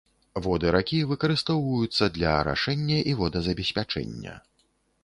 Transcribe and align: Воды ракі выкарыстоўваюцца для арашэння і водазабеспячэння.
Воды 0.45 0.69
ракі 0.75 1.01
выкарыстоўваюцца 1.11 2.09
для 2.17 2.29
арашэння 2.41 2.99
і 3.13 3.17
водазабеспячэння. 3.21 4.33